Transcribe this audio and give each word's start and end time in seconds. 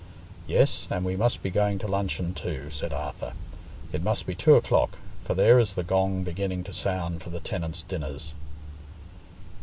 "Yes, 0.47 0.87
and 0.89 1.05
we 1.05 1.15
must 1.15 1.43
be 1.43 1.51
going 1.51 1.77
to 1.77 1.87
luncheon 1.87 2.33
too," 2.33 2.71
said 2.71 2.91
Arthur. 2.91 3.33
"It 3.91 4.01
must 4.01 4.25
be 4.25 4.33
two 4.33 4.55
o'clock, 4.55 4.97
for 5.23 5.35
there 5.35 5.59
is 5.59 5.75
the 5.75 5.83
gong 5.83 6.23
beginning 6.23 6.63
to 6.63 6.73
sound 6.73 7.21
for 7.21 7.29
the 7.29 7.39
tenants' 7.39 7.83
dinners." 7.83 8.33